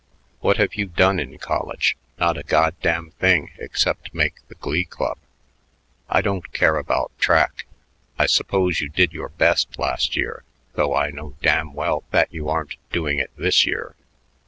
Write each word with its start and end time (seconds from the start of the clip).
What 0.39 0.57
have 0.57 0.73
you 0.73 0.87
done 0.87 1.19
in 1.19 1.37
college? 1.37 1.95
Not 2.17 2.35
a 2.35 2.41
goddamn 2.41 3.11
thing 3.19 3.51
except 3.59 4.15
make 4.15 4.33
the 4.47 4.55
Glee 4.55 4.85
Club. 4.85 5.19
I 6.09 6.23
don't 6.23 6.51
care 6.53 6.77
about 6.77 7.11
track. 7.19 7.67
I 8.17 8.25
suppose 8.25 8.81
you 8.81 8.89
did 8.89 9.13
your 9.13 9.29
best 9.29 9.77
last 9.77 10.15
year, 10.17 10.43
though 10.73 10.95
I 10.95 11.11
know 11.11 11.35
damn 11.43 11.73
well 11.75 12.03
that 12.09 12.33
you 12.33 12.49
aren't 12.49 12.77
doing 12.91 13.19
it 13.19 13.29
this 13.37 13.63
year. 13.67 13.93